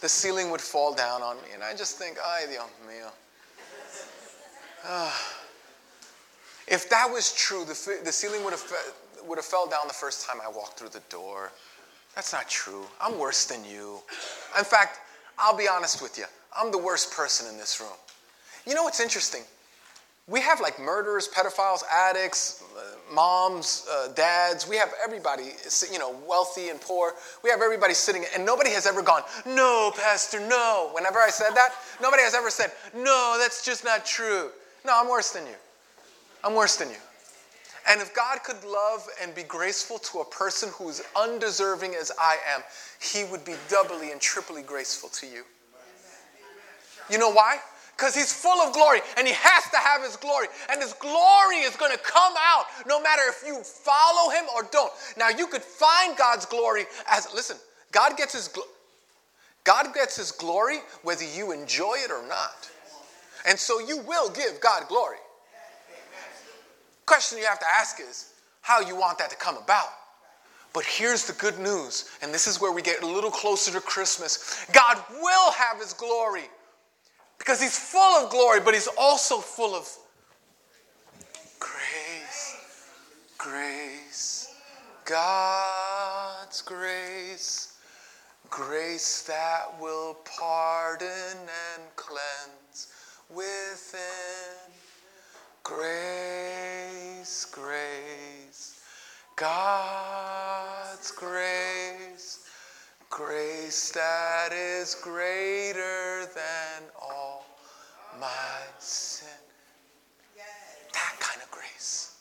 [0.02, 1.50] the ceiling would fall down on me.
[1.54, 3.12] And I just think, ay, Dios mío.
[4.88, 5.12] Uh,
[6.68, 8.64] if that was true, the, the ceiling would have,
[9.28, 11.52] would have fell down the first time I walked through the door.
[12.16, 12.86] That's not true.
[13.00, 14.00] I'm worse than you.
[14.58, 15.00] In fact,
[15.38, 16.26] I'll be honest with you.
[16.58, 17.98] I'm the worst person in this room.
[18.66, 19.44] You know what's interesting?
[20.28, 22.64] We have like murderers, pedophiles, addicts,
[23.12, 24.68] moms, uh, dads.
[24.68, 25.54] We have everybody,
[25.92, 27.14] you know, wealthy and poor.
[27.44, 30.92] We have everybody sitting, and nobody has ever gone, No, Pastor, no.
[30.94, 34.50] Whenever I said that, nobody has ever said, No, that's just not true.
[34.86, 35.56] No, I'm worse than you.
[36.44, 36.98] I'm worse than you.
[37.88, 42.12] And if God could love and be graceful to a person who is undeserving as
[42.20, 42.62] I am,
[43.02, 45.44] He would be doubly and triply graceful to you.
[47.10, 47.60] You know why?
[48.00, 50.48] because he's full of glory and he has to have his glory.
[50.72, 54.64] And his glory is going to come out no matter if you follow him or
[54.72, 54.92] don't.
[55.18, 57.58] Now, you could find God's glory as, listen,
[57.92, 58.50] God gets his,
[59.66, 62.70] God gets his glory whether you enjoy it or not.
[63.46, 65.18] And so you will give God glory.
[67.10, 69.88] Question you have to ask is how you want that to come about.
[70.74, 73.82] But here's the good news, and this is where we get a little closer to
[73.82, 76.44] Christmas God will have his glory
[77.40, 79.90] because he's full of glory, but he's also full of
[81.60, 82.58] grace.
[83.40, 84.54] Grace.
[85.06, 87.74] God's grace.
[88.52, 90.89] Grace that will pardon
[104.80, 107.46] is greater than all
[108.20, 109.28] my sin.
[110.94, 112.16] That kind of grace.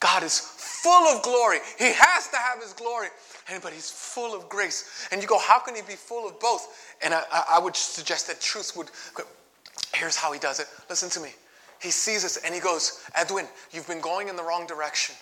[0.00, 1.58] God is full of glory.
[1.78, 3.08] He has to have his glory,
[3.62, 5.06] but he's full of grace.
[5.12, 6.96] And you go, how can he be full of both?
[7.02, 8.90] And I, I would suggest that truth would.
[9.94, 10.66] Here's how he does it.
[10.88, 11.30] Listen to me.
[11.80, 15.14] He sees us and he goes, Edwin, you've been going in the wrong direction.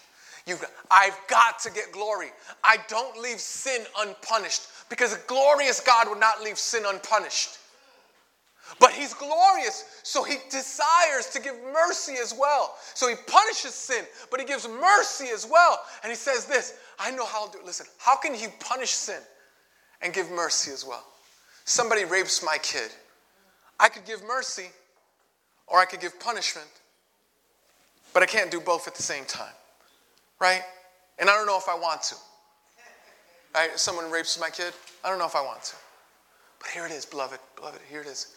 [0.47, 2.29] You've, I've got to get glory.
[2.65, 7.57] I don't leave sin unpunished because a glorious God would not leave sin unpunished.
[8.79, 12.77] But he's glorious, so he desires to give mercy as well.
[12.95, 15.81] So he punishes sin, but he gives mercy as well.
[16.03, 17.65] And he says this I know how to do it.
[17.65, 19.21] Listen, how can he punish sin
[20.03, 21.05] and give mercy as well?
[21.65, 22.91] Somebody rapes my kid.
[23.81, 24.69] I could give mercy
[25.67, 26.69] or I could give punishment,
[28.13, 29.55] but I can't do both at the same time
[30.41, 30.63] right?
[31.19, 32.17] And I don't know if I want to.
[33.55, 33.79] Right?
[33.79, 34.73] Someone rapes my kid,
[35.05, 35.77] I don't know if I want to.
[36.61, 38.35] But here it is, beloved, beloved, here it is.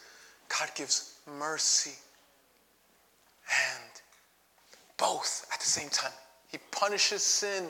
[0.48, 1.92] God gives mercy
[3.48, 3.90] and
[4.96, 6.12] both at the same time.
[6.48, 7.68] He punishes sin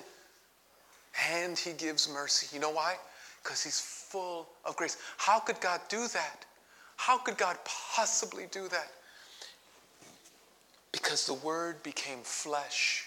[1.32, 2.49] and he gives mercy.
[2.55, 2.97] You know why?
[3.42, 4.97] Because he's full of grace.
[5.16, 6.45] How could God do that?
[6.97, 8.90] How could God possibly do that?
[10.92, 13.07] Because the Word became flesh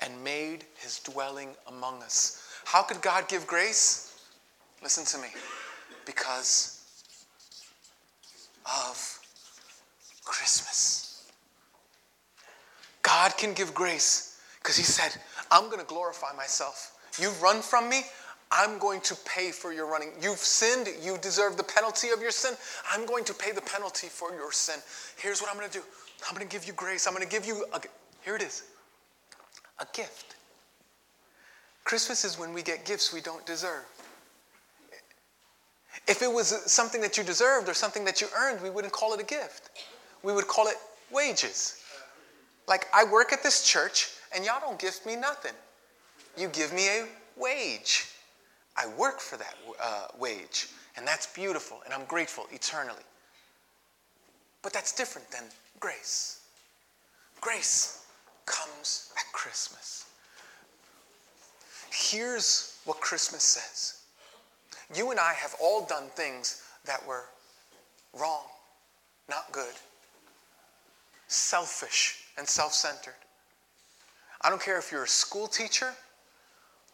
[0.00, 2.39] and made his dwelling among us.
[2.64, 4.18] How could God give grace?
[4.82, 5.28] Listen to me.
[6.06, 6.80] Because
[8.66, 9.18] of
[10.24, 11.30] Christmas.
[13.02, 16.96] God can give grace because He said, I'm going to glorify myself.
[17.18, 18.02] You've run from me,
[18.52, 20.10] I'm going to pay for your running.
[20.20, 22.54] You've sinned, you deserve the penalty of your sin.
[22.92, 24.76] I'm going to pay the penalty for your sin.
[25.16, 25.84] Here's what I'm going to do
[26.28, 27.06] I'm going to give you grace.
[27.06, 27.80] I'm going to give you, a,
[28.24, 28.64] here it is,
[29.78, 30.36] a gift.
[31.90, 33.84] Christmas is when we get gifts we don't deserve.
[36.06, 39.12] If it was something that you deserved or something that you earned, we wouldn't call
[39.12, 39.70] it a gift.
[40.22, 40.76] We would call it
[41.10, 41.82] wages.
[42.68, 45.50] Like, I work at this church and y'all don't give me nothing.
[46.38, 48.06] You give me a wage.
[48.76, 53.02] I work for that uh, wage, and that's beautiful, and I'm grateful eternally.
[54.62, 55.42] But that's different than
[55.80, 56.42] grace.
[57.40, 58.06] Grace
[58.46, 60.06] comes at Christmas.
[61.90, 64.00] Here's what Christmas says
[64.96, 67.24] You and I have all done things that were
[68.18, 68.44] wrong,
[69.28, 69.74] not good,
[71.26, 73.14] selfish, and self centered.
[74.42, 75.92] I don't care if you're a school teacher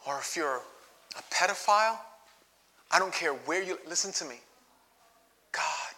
[0.06, 0.60] or if you're
[1.16, 1.98] a pedophile.
[2.90, 4.36] I don't care where you listen to me.
[5.52, 5.94] God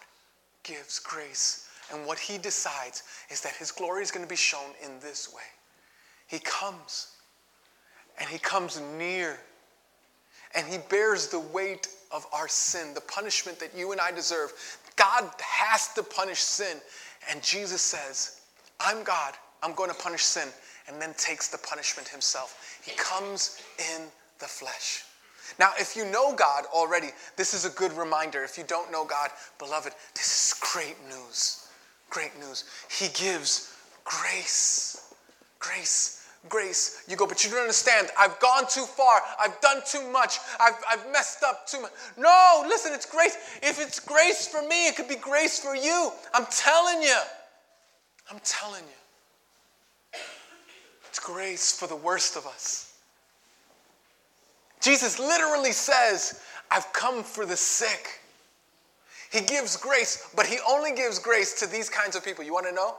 [0.63, 1.67] gives grace.
[1.91, 5.33] And what he decides is that his glory is going to be shown in this
[5.33, 5.41] way.
[6.27, 7.15] He comes
[8.19, 9.39] and he comes near
[10.55, 14.51] and he bears the weight of our sin, the punishment that you and I deserve.
[14.95, 16.77] God has to punish sin.
[17.29, 18.41] And Jesus says,
[18.79, 20.47] I'm God, I'm going to punish sin,
[20.87, 22.79] and then takes the punishment himself.
[22.83, 24.03] He comes in
[24.39, 25.03] the flesh.
[25.59, 28.43] Now, if you know God already, this is a good reminder.
[28.43, 31.67] If you don't know God, beloved, this is great news.
[32.09, 32.65] Great news.
[32.89, 35.13] He gives grace.
[35.59, 36.18] Grace.
[36.47, 37.03] Grace.
[37.07, 38.09] You go, but you don't understand.
[38.17, 39.21] I've gone too far.
[39.39, 40.37] I've done too much.
[40.59, 41.91] I've, I've messed up too much.
[42.17, 43.35] No, listen, it's grace.
[43.61, 46.11] If it's grace for me, it could be grace for you.
[46.33, 47.17] I'm telling you.
[48.31, 50.19] I'm telling you.
[51.09, 52.93] It's grace for the worst of us.
[54.79, 58.21] Jesus literally says, I've come for the sick.
[59.31, 62.45] He gives grace, but he only gives grace to these kinds of people.
[62.45, 62.95] You want to know?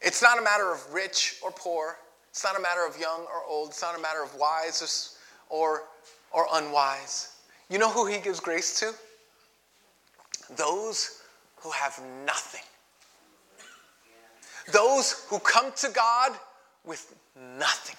[0.00, 1.96] It's not a matter of rich or poor.
[2.32, 3.68] It's not a matter of young or old.
[3.68, 5.18] It's not a matter of wise
[5.50, 5.82] or,
[6.32, 7.36] or, unwise.
[7.68, 8.94] You know who he gives grace to?
[10.56, 11.20] Those
[11.56, 12.62] who have nothing.
[14.72, 16.32] Those who come to God
[16.86, 17.14] with
[17.58, 17.96] nothing.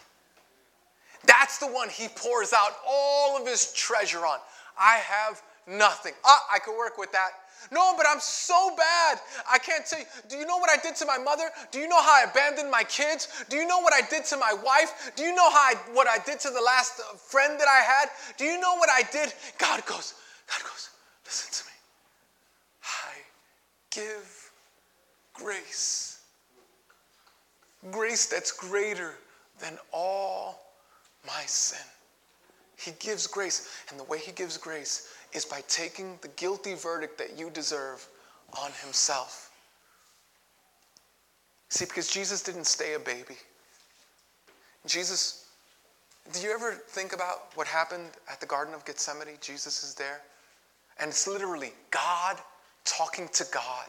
[1.27, 4.39] That's the one he pours out all of his treasure on.
[4.79, 6.13] I have nothing.
[6.25, 7.29] Ah, I could work with that.
[7.71, 9.19] No, but I'm so bad.
[9.49, 10.05] I can't tell you.
[10.29, 11.49] Do you know what I did to my mother?
[11.71, 13.27] Do you know how I abandoned my kids?
[13.49, 15.11] Do you know what I did to my wife?
[15.15, 17.81] Do you know how I, what I did to the last uh, friend that I
[17.83, 18.09] had?
[18.37, 19.33] Do you know what I did?
[19.57, 20.13] God goes,
[20.47, 20.89] God goes,
[21.25, 21.75] listen to me.
[22.83, 23.13] I
[23.91, 24.51] give
[25.33, 26.21] grace.
[27.91, 29.15] Grace that's greater
[29.59, 30.73] than all
[31.25, 31.85] my sin.
[32.77, 33.69] He gives grace.
[33.89, 38.07] And the way He gives grace is by taking the guilty verdict that you deserve
[38.61, 39.51] on Himself.
[41.69, 43.35] See, because Jesus didn't stay a baby.
[44.85, 45.47] Jesus,
[46.31, 49.37] do you ever think about what happened at the Garden of Gethsemane?
[49.41, 50.21] Jesus is there.
[50.99, 52.37] And it's literally God
[52.85, 53.87] talking to God.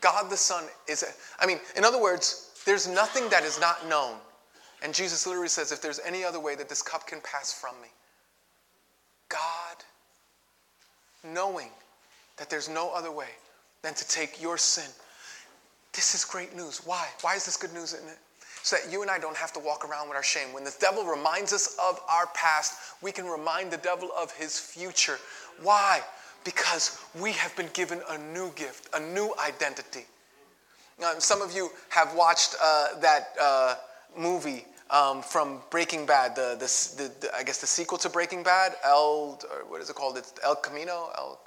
[0.00, 1.06] God the Son is, a,
[1.42, 4.16] I mean, in other words, there's nothing that is not known
[4.84, 7.74] and Jesus literally says, if there's any other way that this cup can pass from
[7.80, 7.88] me,
[9.30, 9.76] God,
[11.24, 11.70] knowing
[12.36, 13.28] that there's no other way
[13.82, 14.90] than to take your sin.
[15.92, 16.82] This is great news.
[16.84, 17.06] Why?
[17.20, 18.18] Why is this good news, isn't it?
[18.62, 20.52] So that you and I don't have to walk around with our shame.
[20.52, 24.58] When the devil reminds us of our past, we can remind the devil of his
[24.58, 25.18] future.
[25.62, 26.00] Why?
[26.44, 30.06] Because we have been given a new gift, a new identity.
[30.98, 33.74] Now, some of you have watched uh, that uh,
[34.16, 38.42] movie um, from Breaking Bad, the, the, the, the, I guess the sequel to Breaking
[38.42, 40.18] Bad, El, what is it called?
[40.18, 41.10] It's El Camino?
[41.16, 41.40] El,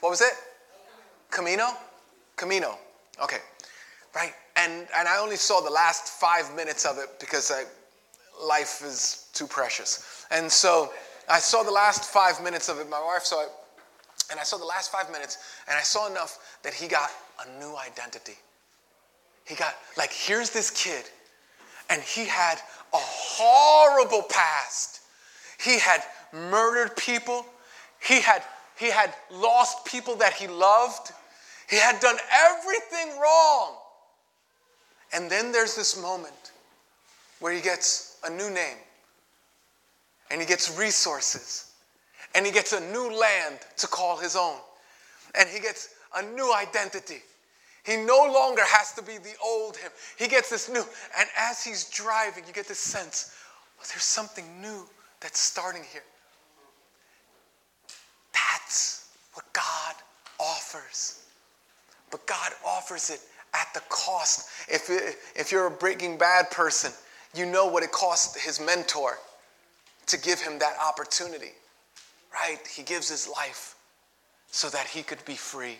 [0.00, 0.32] what was it?
[1.30, 1.70] Camino?
[2.36, 2.78] Camino.
[3.22, 3.38] Okay,
[4.14, 4.32] right.
[4.56, 7.64] And, and I only saw the last five minutes of it because I,
[8.44, 10.26] life is too precious.
[10.30, 10.92] And so
[11.28, 12.88] I saw the last five minutes of it.
[12.88, 13.50] My wife saw it.
[14.30, 17.10] And I saw the last five minutes, and I saw enough that he got
[17.44, 18.38] a new identity.
[19.44, 21.04] He got, like, here's this kid,
[21.90, 22.56] and he had
[22.92, 25.00] a horrible past.
[25.62, 27.44] He had murdered people,
[28.02, 28.42] he had,
[28.78, 31.12] he had lost people that he loved,
[31.68, 33.74] he had done everything wrong.
[35.12, 36.52] And then there's this moment
[37.40, 38.76] where he gets a new name,
[40.30, 41.70] and he gets resources
[42.34, 44.56] and he gets a new land to call his own.
[45.34, 47.22] And he gets a new identity.
[47.90, 49.90] He no longer has to be the old him.
[50.18, 50.84] He gets this new.
[51.18, 53.34] And as he's driving, you get this sense
[53.78, 54.86] well, there's something new
[55.20, 56.02] that's starting here.
[58.34, 59.94] That's what God
[60.38, 61.22] offers.
[62.10, 63.20] But God offers it
[63.54, 64.50] at the cost.
[64.68, 64.90] If,
[65.34, 66.92] if you're a Breaking Bad person,
[67.34, 69.16] you know what it cost his mentor
[70.06, 71.52] to give him that opportunity
[72.32, 72.58] right?
[72.66, 73.76] He gives his life
[74.50, 75.78] so that he could be free.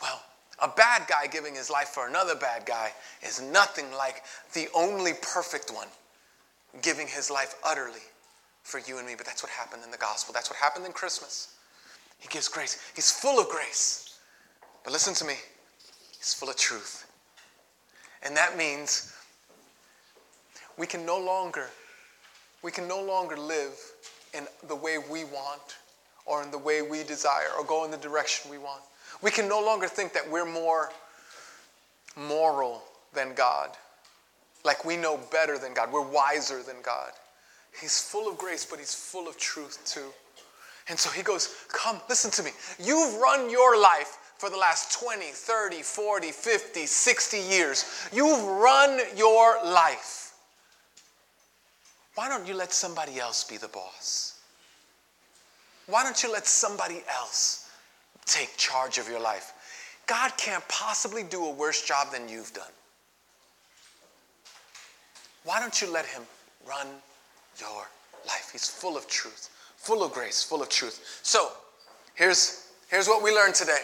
[0.00, 0.22] Well,
[0.62, 2.92] a bad guy giving his life for another bad guy
[3.22, 4.22] is nothing like
[4.54, 5.88] the only perfect one
[6.82, 8.00] giving his life utterly
[8.62, 9.14] for you and me.
[9.16, 10.32] But that's what happened in the gospel.
[10.32, 11.54] That's what happened in Christmas.
[12.18, 12.90] He gives grace.
[12.94, 14.18] He's full of grace.
[14.84, 15.34] But listen to me,
[16.16, 17.10] he's full of truth.
[18.22, 19.12] And that means
[20.78, 21.66] we can no longer
[22.62, 23.78] we can no longer live
[24.34, 25.76] in the way we want
[26.24, 28.82] or in the way we desire or go in the direction we want.
[29.22, 30.90] We can no longer think that we're more
[32.16, 32.82] moral
[33.14, 33.70] than God,
[34.64, 37.10] like we know better than God, we're wiser than God.
[37.80, 40.12] He's full of grace, but he's full of truth too.
[40.88, 42.50] And so he goes, Come, listen to me.
[42.78, 48.08] You've run your life for the last 20, 30, 40, 50, 60 years.
[48.12, 50.34] You've run your life.
[52.14, 54.38] Why don't you let somebody else be the boss?
[55.86, 57.65] Why don't you let somebody else
[58.26, 59.52] take charge of your life?
[60.06, 62.70] God can't possibly do a worse job than you've done.
[65.44, 66.22] Why don't you let Him
[66.68, 66.86] run
[67.60, 67.86] your
[68.26, 68.50] life?
[68.52, 71.20] He's full of truth, full of grace, full of truth.
[71.22, 71.50] So,
[72.14, 73.82] here's, here's what we learned today.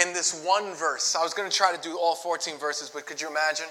[0.00, 3.06] In this one verse, I was going to try to do all 14 verses, but
[3.06, 3.66] could you imagine,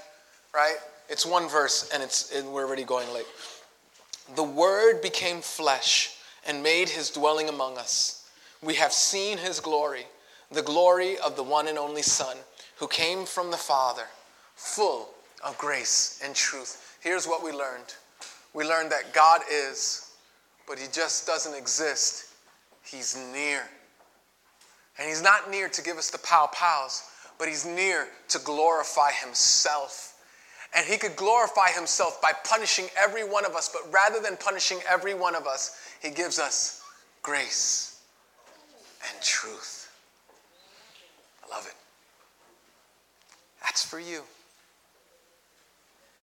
[0.53, 0.75] right?
[1.09, 3.25] It's one verse and it's and we're already going late.
[4.35, 8.18] The word became flesh and made his dwelling among us.
[8.61, 10.05] We have seen his glory,
[10.51, 12.35] the glory of the one and only Son,
[12.77, 14.05] who came from the Father,
[14.55, 15.09] full
[15.43, 16.97] of grace and truth.
[17.01, 17.95] Here's what we learned.
[18.53, 20.11] We learned that God is,
[20.67, 22.33] but he just doesn't exist.
[22.83, 23.61] He's near.
[24.97, 27.03] And he's not near to give us the pow pows,
[27.37, 30.09] but he's near to glorify himself
[30.75, 34.79] and he could glorify himself by punishing every one of us, but rather than punishing
[34.87, 36.83] every one of us, he gives us
[37.23, 37.88] grace
[39.07, 39.91] and truth.
[41.43, 41.75] I love it.
[43.63, 44.23] That's for you.